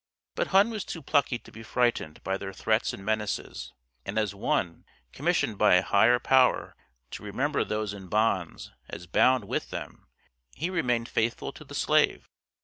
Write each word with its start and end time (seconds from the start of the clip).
But 0.33 0.47
Hunn 0.47 0.71
was 0.71 0.83
too 0.83 1.03
plucky 1.03 1.37
to 1.37 1.51
be 1.51 1.61
frightened 1.61 2.23
by 2.23 2.35
their 2.35 2.53
threats 2.53 2.91
and 2.91 3.05
menaces, 3.05 3.71
and 4.03 4.17
as 4.17 4.33
one, 4.33 4.83
commissioned 5.13 5.59
by 5.59 5.75
a 5.75 5.83
higher 5.83 6.17
power 6.17 6.75
to 7.11 7.21
remember 7.23 7.63
those 7.63 7.93
in 7.93 8.07
bonds 8.07 8.71
as 8.89 9.05
bound 9.05 9.45
with 9.45 9.69
them 9.69 10.07
he 10.55 10.71
remained 10.71 11.07
faithful 11.07 11.51
to 11.51 11.63
the 11.63 11.75
slave. 11.75 12.31